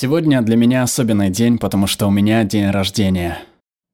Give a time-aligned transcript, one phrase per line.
[0.00, 3.40] Сегодня для меня особенный день, потому что у меня день рождения.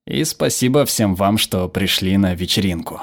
[0.05, 3.01] И спасибо всем вам, что пришли на вечеринку.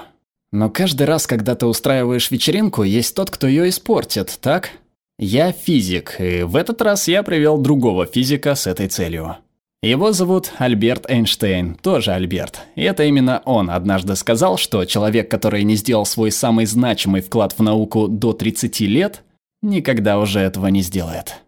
[0.53, 4.71] Но каждый раз, когда ты устраиваешь вечеринку, есть тот, кто ее испортит, так?
[5.19, 9.39] Я физик, и в этот раз я привел другого физика с этой целью.
[9.83, 12.61] Его зовут Альберт Эйнштейн, тоже Альберт.
[12.77, 17.53] И это именно он однажды сказал, что человек, который не сделал свой самый значимый вклад
[17.59, 19.25] в науку до 30 лет,
[19.61, 21.43] никогда уже этого не сделает.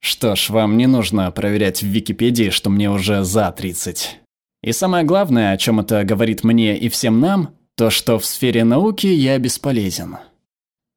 [0.00, 4.20] Что ж, вам не нужно проверять в Википедии, что мне уже за 30.
[4.62, 8.64] И самое главное, о чем это говорит мне и всем нам, то, что в сфере
[8.64, 10.16] науки я бесполезен.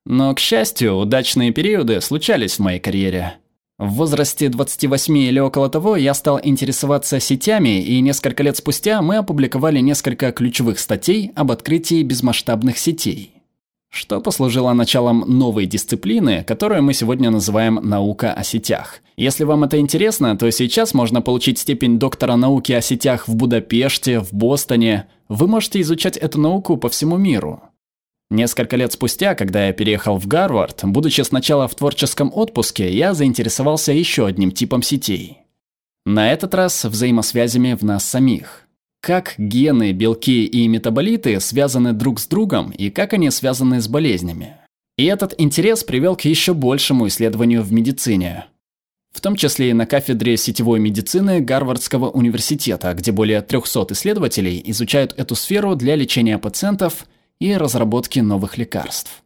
[0.06, 3.36] Но, к счастью, удачные периоды случались в моей карьере.
[3.78, 9.18] В возрасте 28 или около того я стал интересоваться сетями, и несколько лет спустя мы
[9.18, 13.41] опубликовали несколько ключевых статей об открытии безмасштабных сетей.
[13.94, 19.02] Что послужило началом новой дисциплины, которую мы сегодня называем «наука о сетях».
[19.18, 24.22] Если вам это интересно, то сейчас можно получить степень доктора науки о сетях в Будапеште,
[24.22, 25.08] в Бостоне.
[25.28, 27.64] Вы можете изучать эту науку по всему миру.
[28.30, 33.92] Несколько лет спустя, когда я переехал в Гарвард, будучи сначала в творческом отпуске, я заинтересовался
[33.92, 35.40] еще одним типом сетей.
[36.06, 38.66] На этот раз взаимосвязями в нас самих.
[39.02, 44.58] Как гены, белки и метаболиты связаны друг с другом и как они связаны с болезнями.
[44.98, 48.46] И этот интерес привел к еще большему исследованию в медицине.
[49.12, 55.14] В том числе и на кафедре сетевой медицины Гарвардского университета, где более 300 исследователей изучают
[55.18, 57.06] эту сферу для лечения пациентов–
[57.42, 59.24] и разработки новых лекарств.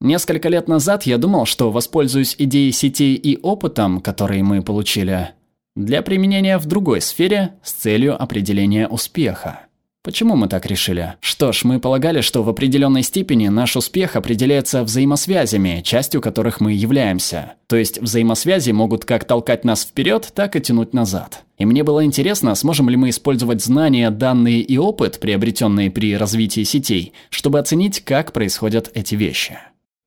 [0.00, 5.30] Несколько лет назад я думал, что воспользуюсь идеей сетей и опытом, который мы получили,
[5.74, 9.60] для применения в другой сфере с целью определения успеха.
[10.04, 11.14] Почему мы так решили?
[11.20, 16.72] Что ж, мы полагали, что в определенной степени наш успех определяется взаимосвязями, частью которых мы
[16.72, 17.52] являемся.
[17.68, 21.44] То есть взаимосвязи могут как толкать нас вперед, так и тянуть назад.
[21.56, 26.64] И мне было интересно, сможем ли мы использовать знания, данные и опыт, приобретенные при развитии
[26.64, 29.56] сетей, чтобы оценить, как происходят эти вещи.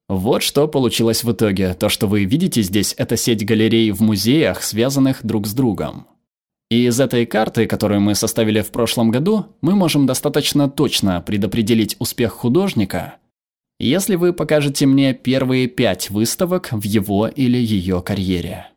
[0.08, 1.74] Вот что получилось в итоге.
[1.74, 6.08] То, что вы видите здесь, это сеть галерей в музеях, связанных друг с другом.
[6.70, 11.96] И из этой карты, которую мы составили в прошлом году, мы можем достаточно точно предопределить
[12.00, 13.16] успех художника,
[13.80, 18.68] если вы покажете мне первые пять выставок в его или ее карьере.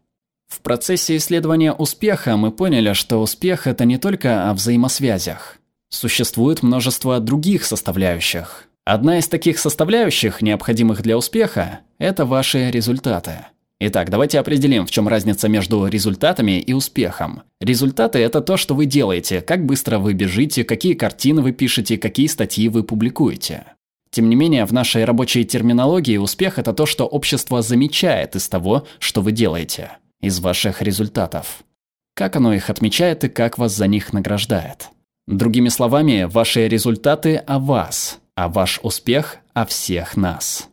[0.49, 5.59] В процессе исследования успеха мы поняли, что успех– это не только о взаимосвязях.
[5.91, 8.68] Существует множество других составляющих.
[8.91, 13.45] Одна из таких составляющих, необходимых для успеха– это ваши результаты.
[13.81, 17.43] Итак, давайте определим, в чем разница между результатами и успехом.
[17.61, 22.29] Результаты– это то, что вы делаете, как быстро вы бежите, какие картины вы пишете, какие
[22.29, 23.65] статьи вы публикуете.
[24.09, 28.87] Тем не менее, в нашей рабочей терминологии успех– это то, что общество замечает из того,
[29.01, 31.63] что вы делаете, из ваших результатов.
[32.15, 34.89] Как оно их отмечает и как вас за них награждает.
[35.27, 40.69] Другими словами, ваши результаты о вас, а ваш успех о всех нас.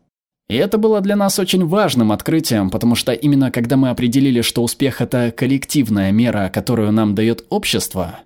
[0.48, 4.62] И это было для нас очень важным открытием, потому что именно когда мы определили, что
[4.62, 8.20] успех– это коллективная мера, которую нам дает общество,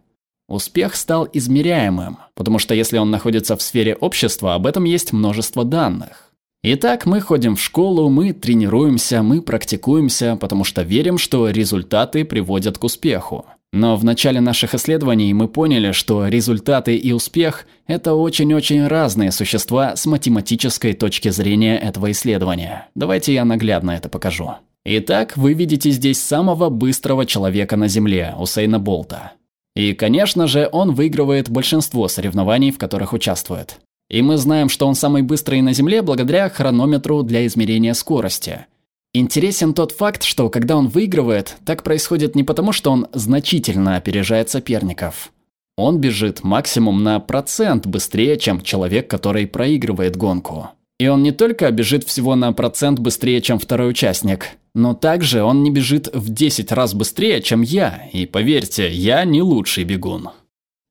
[0.50, 5.64] успех стал измеряемым, потому что если он находится в сфере общества, об этом есть множество
[5.64, 6.29] данных.
[6.62, 12.78] Итак, мы ходим в школу, мы тренируемся, мы практикуемся, потому что верим, что результаты приводят
[12.78, 13.46] к успеху.
[13.72, 19.96] Но в начале наших исследований мы поняли, что результаты и успех– это очень-очень разные существа
[19.96, 22.90] с математической точки зрения этого исследования.
[22.94, 24.56] Давайте я наглядно это покажу.
[24.84, 29.32] Итак, вы видите здесь самого быстрого человека на Земле, Усейна Болта.
[29.78, 33.80] И, конечно же, он выигрывает большинство соревнований, в которых участвует.
[34.10, 38.66] И мы знаем, что он самый быстрый на Земле благодаря хронометру для измерения скорости–
[39.12, 44.52] Интересен тот факт, что когда он выигрывает, так происходит не потому, что он значительно опережает
[44.52, 45.32] соперников.
[45.78, 50.70] Он бежит максимум на процент быстрее, чем человек, который проигрывает гонку.
[51.00, 55.64] И он не только бежит всего на процент быстрее, чем второй участник, но также он
[55.64, 60.30] не бежит в 10 раз быстрее, чем я, и поверьте, я не лучший бегун.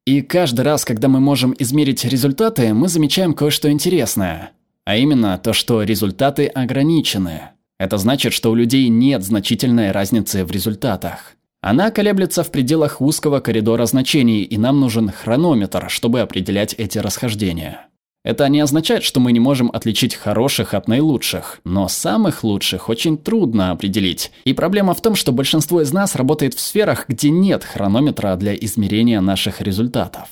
[0.09, 4.53] И каждый раз, когда мы можем измерить результаты, мы замечаем кое-что интересное.
[4.87, 7.51] А именно то, что результаты ограничены.
[7.79, 11.35] Это значит, что у людей нет значительной разницы в результатах.
[11.61, 17.89] Она колеблется в пределах узкого коридора значений, и нам нужен хронометр, чтобы определять эти расхождения.
[18.29, 23.17] Это не означает, что мы не можем отличить хороших от наилучших, но самых лучших очень
[23.17, 24.33] трудно определить.
[24.45, 28.55] И проблема в том, что большинство из нас работает в сферах, где нет хронометра для
[28.55, 30.29] измерения наших результатов.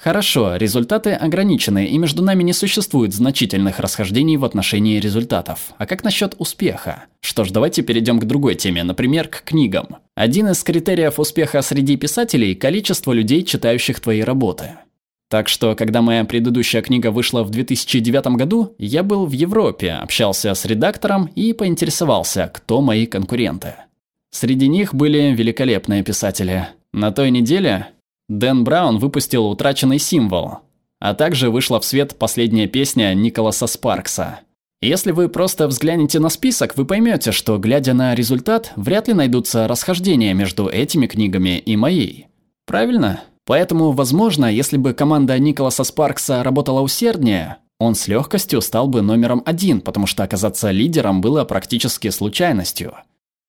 [0.00, 5.72] Хорошо, результаты ограничены, и между нами не существует значительных расхождений в отношении результатов.
[5.78, 7.06] А как насчет успеха?
[7.18, 9.96] Что ж, давайте перейдем к другой теме, например, к книгам.
[10.14, 14.76] Один из критериев успеха среди писателей– количество людей, читающих твои работы.
[15.28, 20.54] Так что, когда моя предыдущая книга вышла в 2009 году, я был в Европе, общался
[20.54, 23.74] с редактором и поинтересовался, кто мои конкуренты.
[24.30, 26.68] Среди них были великолепные писатели.
[26.92, 27.88] На той неделе
[28.28, 30.58] Дэн Браун выпустил «Утраченный символ»,
[31.00, 34.40] а также вышла в свет последняя песня Николаса Спаркса.
[34.82, 39.66] Если вы просто взглянете на список, вы поймете, что, глядя на результат, вряд ли найдутся
[39.66, 42.28] расхождения между этими книгами и моей.
[42.66, 43.22] Правильно?
[43.46, 49.42] Поэтому, возможно, если бы команда Николаса Спаркса работала усерднее, он с легкостью стал бы номером
[49.46, 52.94] один, потому что оказаться лидером было практически случайностью.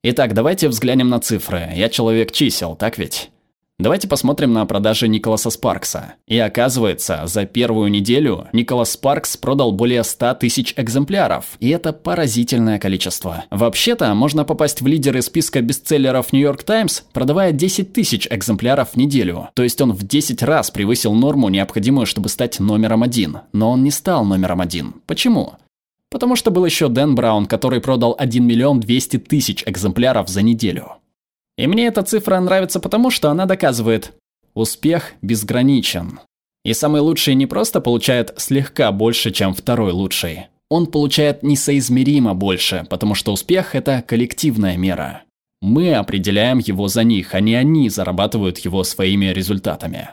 [0.04, 1.72] Итак, давайте взглянем на цифры.
[1.74, 3.32] Я человек чисел, так ведь?
[3.80, 6.16] Давайте посмотрим на продажи Николаса Спаркса.
[6.26, 11.46] И оказывается, за первую неделю Николас Спаркс продал более 100 тысяч экземпляров.
[11.60, 13.46] И это поразительное количество.
[13.52, 18.96] Вообще-то, можно попасть в лидеры списка бестселлеров New York Times, продавая 10 тысяч экземпляров в
[18.98, 19.50] неделю.
[19.54, 23.42] То есть он в 10 раз превысил норму, необходимую, чтобы стать номером один.
[23.54, 24.96] Но он не стал номером один.
[25.06, 25.54] Почему?
[26.10, 30.94] Потому что был еще Дэн Браун, который продал 1 миллион 200 тысяч экземпляров за неделю.
[31.58, 34.14] И мне эта цифра нравится потому, что она доказывает,
[34.54, 36.20] успех безграничен.
[36.64, 40.48] И самый лучший не просто получает слегка больше, чем второй лучший.
[40.70, 45.24] Он получает несоизмеримо больше, потому что успех– это коллективная мера.
[45.62, 50.10] Мы определяем его за них, а не они зарабатывают его своими результатами.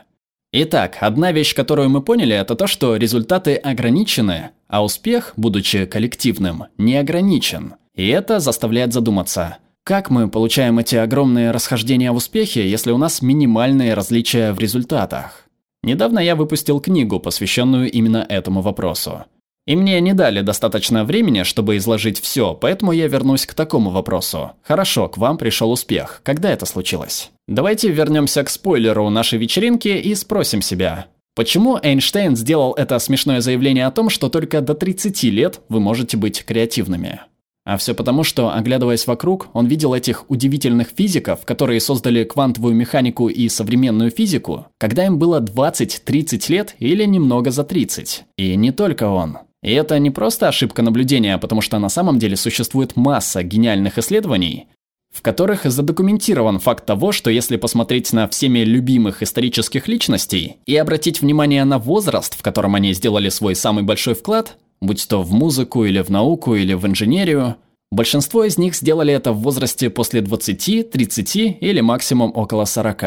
[0.53, 6.65] Итак, одна вещь, которую мы поняли, это то, что результаты ограничены, а успех, будучи коллективным,
[6.77, 7.75] не ограничен.
[7.93, 13.21] И это заставляет задуматься, как мы получаем эти огромные расхождения в успехе, если у нас
[13.21, 15.45] минимальные различия в результатах?
[15.83, 19.25] Недавно я выпустил книгу, посвященную именно этому вопросу.
[19.67, 24.53] И мне не дали достаточно времени, чтобы изложить все, поэтому я вернусь к такому вопросу.
[24.63, 26.21] Хорошо, к вам пришел успех.
[26.23, 27.29] Когда это случилось?
[27.47, 31.05] Давайте вернемся к спойлеру нашей вечеринки и спросим себя.
[31.35, 36.17] Почему Эйнштейн сделал это смешное заявление о том, что только до 30 лет вы можете
[36.17, 37.21] быть креативными?
[37.65, 43.27] А все потому, что, оглядываясь вокруг, он видел этих удивительных физиков, которые создали квантовую механику
[43.27, 48.25] и современную физику, когда им было 20-30 лет или немного за 30.
[48.37, 49.39] И не только он.
[49.63, 54.67] И это не просто ошибка наблюдения, потому что на самом деле существует масса гениальных исследований,
[55.11, 61.21] в которых задокументирован факт того, что если посмотреть на всеми любимых исторических личностей и обратить
[61.21, 64.55] внимание на возраст, в котором они сделали свой самый большой вклад,
[64.85, 67.55] будь то в музыку или в науку или в инженерию.
[67.91, 73.03] Большинство из них сделали это в возрасте после 20, 30 или максимум около 40.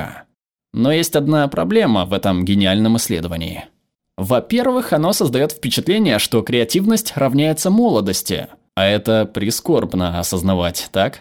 [0.73, 3.65] Но есть одна проблема в этом гениальном исследовании.
[4.17, 11.21] Во-первых, оно создает впечатление, что креативность равняется молодости, а это прискорбно осознавать, так?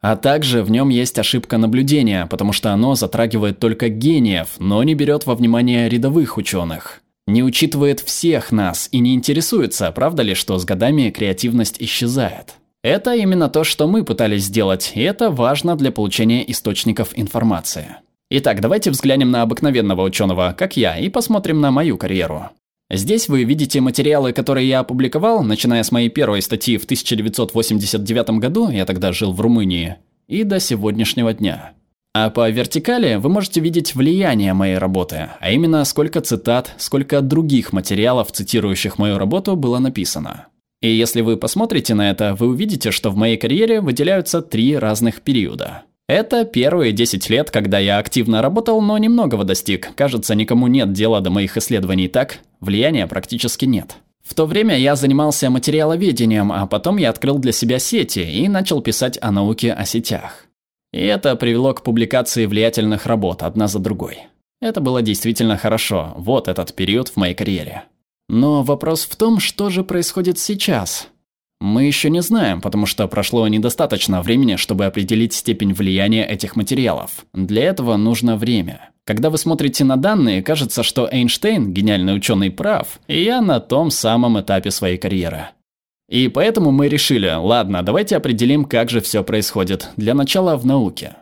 [0.00, 4.94] А также в нем есть ошибка наблюдения, потому что оно затрагивает только гениев, но не
[4.94, 10.58] берет во внимание рядовых ученых не учитывает всех нас и не интересуется, правда ли, что
[10.58, 12.54] с годами креативность исчезает.
[12.82, 17.96] Это именно то, что мы пытались сделать, и это важно для получения источников информации.
[18.30, 22.50] Итак, давайте взглянем на обыкновенного ученого, как я, и посмотрим на мою карьеру.
[22.90, 28.70] Здесь вы видите материалы, которые я опубликовал, начиная с моей первой статьи в 1989 году,
[28.70, 29.96] я тогда жил в Румынии,
[30.26, 31.72] и до сегодняшнего дня.
[32.14, 37.72] А по вертикали вы можете видеть влияние моей работы, а именно сколько цитат, сколько других
[37.72, 40.46] материалов, цитирующих мою работу, было написано.
[40.80, 45.22] И если вы посмотрите на это, вы увидите, что в моей карьере выделяются три разных
[45.22, 45.82] периода.
[46.08, 49.94] Это первые 10 лет, когда я активно работал, но немногого достиг.
[49.94, 53.96] Кажется, никому нет дела до моих исследований так, влияния практически нет.
[54.24, 58.80] В то время я занимался материаловедением, а потом я открыл для себя сети и начал
[58.80, 60.47] писать о науке о сетях.
[60.92, 64.18] И это привело к публикации влиятельных работ одна за другой.
[64.60, 67.84] Это было действительно хорошо, вот этот период в моей карьере.
[68.28, 71.08] Но вопрос в том, что же происходит сейчас.
[71.60, 77.26] Мы еще не знаем, потому что прошло недостаточно времени, чтобы определить степень влияния этих материалов.
[77.32, 78.90] Для этого нужно время.
[79.04, 83.90] Когда вы смотрите на данные, кажется, что Эйнштейн, гениальный ученый, прав, и я на том
[83.90, 85.48] самом этапе своей карьеры.
[86.08, 89.90] И поэтому мы решили, ладно, давайте определим, как же все происходит.
[89.96, 91.16] Для начала в науке.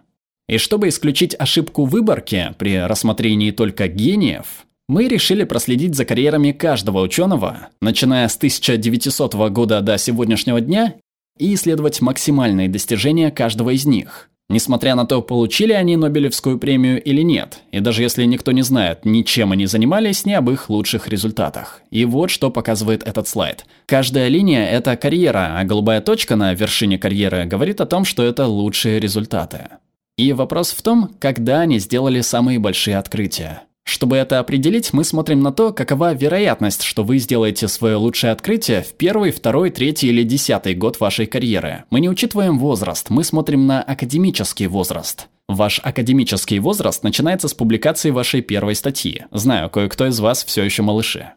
[0.49, 7.01] И чтобы исключить ошибку выборки при рассмотрении только гениев, мы решили проследить за карьерами каждого
[7.01, 10.95] ученого, начиная с 1900 года до сегодняшнего дня,
[11.39, 14.31] и исследовать максимальные достижения каждого из них.
[14.49, 19.05] Несмотря на то, получили они Нобелевскую премию или нет, и даже если никто не знает,
[19.05, 21.83] ничем они занимались, не об их лучших результатах.
[21.91, 23.67] И вот что показывает этот слайд.
[23.87, 28.47] Каждая линия– это карьера, а голубая точка на вершине карьеры говорит о том, что это
[28.47, 29.69] лучшие результаты.
[30.17, 33.63] И вопрос в том, когда они сделали самые большие открытия.
[33.87, 38.83] Чтобы это определить, мы смотрим на то, какова вероятность, что вы сделаете свое лучшее открытие
[38.83, 41.85] в первый, второй, третий или десятый год вашей карьеры.
[41.91, 45.29] Мы не учитываем возраст, мы смотрим на академический возраст.
[45.49, 49.23] Ваш академический возраст начинается с публикации вашей первой статьи.
[49.31, 51.31] Знаю, кое-кто из вас все еще малыши.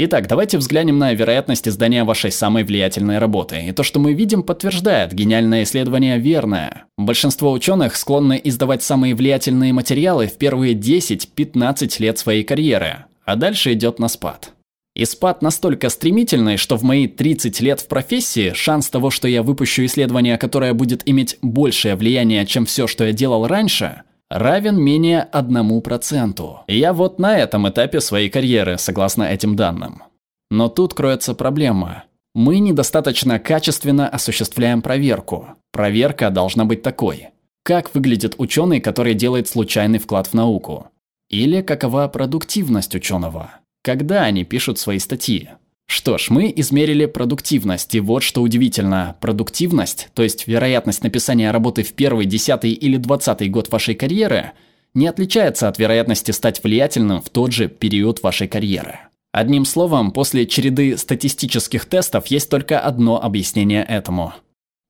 [0.00, 3.64] Итак, давайте взглянем на вероятность издания вашей самой влиятельной работы.
[3.66, 6.84] И то, что мы видим, подтверждает, гениальное исследование верное.
[6.96, 13.72] Большинство ученых склонны издавать самые влиятельные материалы в первые 10-15 лет своей карьеры, а дальше
[13.72, 14.52] идет на спад.
[14.94, 19.42] И спад настолько стремительный, что в мои 30 лет в профессии шанс того, что я
[19.42, 25.28] выпущу исследование, которое будет иметь большее влияние, чем все, что я делал раньше, равен менее
[25.32, 26.58] 1%.
[26.68, 30.02] Я вот на этом этапе своей карьеры, согласно этим данным.
[30.50, 32.04] Но тут кроется проблема.
[32.34, 35.48] Мы недостаточно качественно осуществляем проверку.
[35.72, 37.28] Проверка должна быть такой.
[37.62, 40.88] Как выглядит ученый, который делает случайный вклад в науку?
[41.28, 43.50] Или какова продуктивность ученого?
[43.82, 45.50] Когда они пишут свои статьи?
[45.88, 49.16] Что ж, мы измерили продуктивность, и вот что удивительно.
[49.20, 54.52] Продуктивность, то есть вероятность написания работы в первый, десятый или двадцатый год вашей карьеры,
[54.94, 59.00] не отличается от вероятности стать влиятельным в тот же период вашей карьеры.
[59.32, 64.34] Одним словом, после череды статистических тестов есть только одно объяснение этому–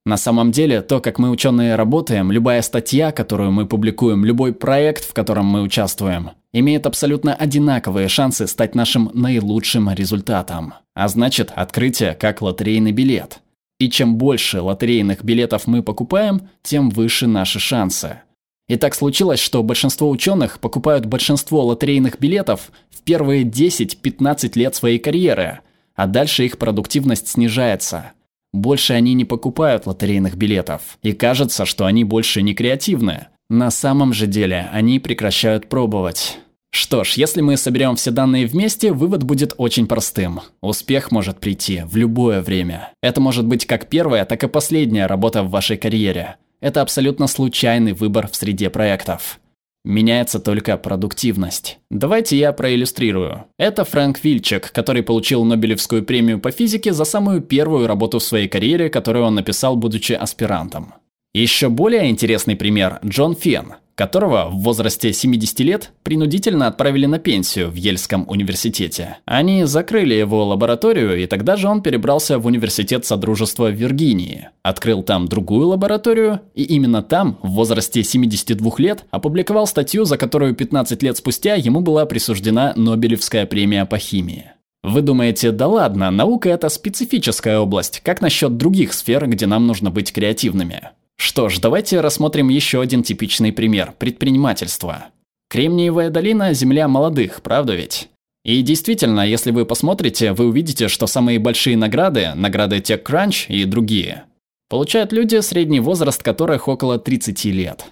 [0.08, 5.04] на самом деле, то, как мы ученые работаем, любая статья, которую мы публикуем, любой проект,
[5.04, 10.74] в котором мы участвуем, имеет абсолютно одинаковые шансы стать нашим наилучшим результатом.
[10.94, 13.40] А значит, открытие как лотерейный билет.
[13.78, 18.22] И чем больше лотерейных билетов мы покупаем, тем выше наши шансы.
[18.68, 24.98] И так случилось, что большинство ученых покупают большинство лотерейных билетов в первые 10-15 лет своей
[24.98, 25.60] карьеры,
[25.94, 28.12] а дальше их продуктивность снижается–
[28.52, 30.98] больше они не покупают лотерейных билетов.
[31.02, 33.28] И кажется, что они больше не креативны.
[33.50, 36.38] На самом же деле, они прекращают пробовать.
[36.70, 40.40] Что ж, если мы соберем все данные вместе, вывод будет очень простым.
[40.60, 42.92] Успех может прийти в любое время.
[43.02, 46.36] Это может быть как первая, так и последняя работа в вашей карьере.
[46.60, 49.40] Это абсолютно случайный выбор в среде проектов.
[49.84, 51.78] Меняется только продуктивность.
[51.90, 53.46] Давайте я проиллюстрирую.
[53.58, 58.48] Это Фрэнк Вильчек, который получил Нобелевскую премию по физике за самую первую работу в своей
[58.48, 60.92] карьере, которую он написал, будучи аспирантом.
[61.38, 67.70] Еще более интересный пример– Джон Фен, которого в возрасте 70 лет принудительно отправили на пенсию
[67.70, 69.18] в Ельском университете.
[69.24, 74.48] Они закрыли его лабораторию, и тогда же он перебрался в университет Содружества Виргинии.
[74.64, 80.56] Открыл там другую лабораторию, и именно там, в возрасте 72 лет, опубликовал статью, за которую
[80.56, 84.50] 15 лет спустя ему была присуждена Нобелевская премия по химии.
[84.82, 89.92] Вы думаете, да ладно, наука это специфическая область, как насчет других сфер, где нам нужно
[89.92, 90.90] быть креативными?
[91.18, 95.06] Что ж, давайте рассмотрим еще один типичный пример– предпринимательство.
[95.50, 98.08] Кремниевая долина– земля молодых, правда ведь?
[98.44, 104.24] И действительно, если вы посмотрите, вы увидите, что самые большие награды, награды TechCrunch и другие,
[104.68, 107.86] получают люди, средний возраст которых около 30 лет.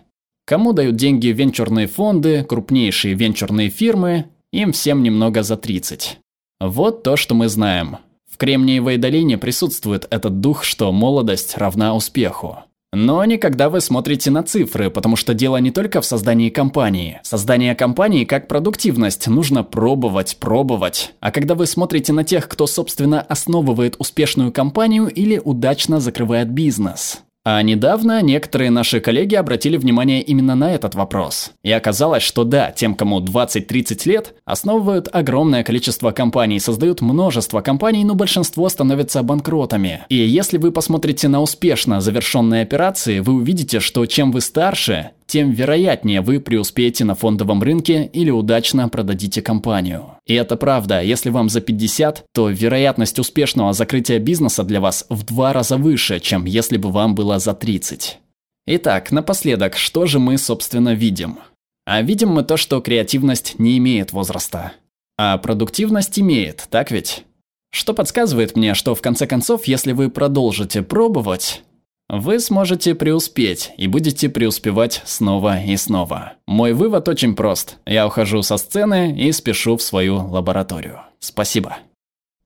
[0.46, 6.18] Кому дают деньги венчурные фонды, крупнейшие венчурные фирмы, им всем немного за 30.
[6.60, 7.98] Вот то, что мы знаем.
[8.30, 12.60] В Кремниевой долине присутствует этот дух, что молодость равна успеху.
[12.92, 17.20] Но не когда вы смотрите на цифры, потому что дело не только в создании компании.
[17.22, 21.12] Создание компании как продуктивность нужно пробовать, пробовать.
[21.20, 27.22] А когда вы смотрите на тех, кто, собственно, основывает успешную компанию или удачно закрывает бизнес.
[27.48, 31.52] А недавно некоторые наши коллеги обратили внимание именно на этот вопрос.
[31.62, 38.02] И оказалось, что да, тем, кому 20-30 лет, основывают огромное количество компаний, создают множество компаний,
[38.02, 40.00] но большинство становятся банкротами.
[40.08, 45.50] И если вы посмотрите на успешно завершенные операции, вы увидите, что чем вы старше, тем
[45.50, 50.18] вероятнее вы преуспеете на фондовом рынке или удачно продадите компанию.
[50.26, 55.24] И это правда, если вам за 50, то вероятность успешного закрытия бизнеса для вас в
[55.24, 58.18] два раза выше, чем если бы вам было за 30.
[58.66, 61.38] Итак, напоследок, что же мы, собственно, видим?
[61.84, 64.72] А видим мы то, что креативность не имеет возраста.
[65.16, 67.24] А продуктивность имеет, так ведь?
[67.70, 71.62] Что подсказывает мне, что в конце концов, если вы продолжите пробовать,
[72.08, 76.34] вы сможете преуспеть и будете преуспевать снова и снова.
[76.46, 77.78] Мой вывод очень прост.
[77.84, 81.00] Я ухожу со сцены и спешу в свою лабораторию.
[81.18, 81.78] Спасибо.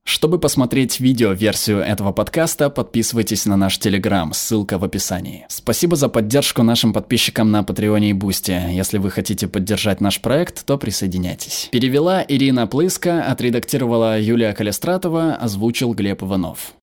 [0.03, 5.45] Чтобы посмотреть видео-версию этого подкаста, подписывайтесь на наш Телеграм, ссылка в описании.
[5.47, 8.59] Спасибо за поддержку нашим подписчикам на Патреоне и Бусти.
[8.71, 11.69] Если вы хотите поддержать наш проект, то присоединяйтесь.
[11.71, 16.73] Перевела Ирина Плыска, отредактировала Юлия Калистратова, озвучил Глеб Иванов.